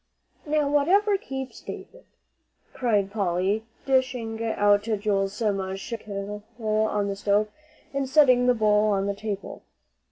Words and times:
"Now, 0.47 0.67
whatever 0.67 1.15
keeps 1.15 1.61
David!" 1.61 2.05
cried 2.73 3.11
Polly, 3.11 3.65
dishing 3.85 4.43
out 4.43 4.81
Joel's 4.85 5.39
mush 5.39 5.89
from 5.89 5.97
the 5.99 6.03
kettle 6.03 6.43
on 6.59 7.07
the 7.07 7.15
stove, 7.15 7.49
and 7.93 8.09
setting 8.09 8.47
the 8.47 8.55
bowl 8.55 8.85
on 8.89 9.05
the 9.05 9.13
table. 9.13 9.61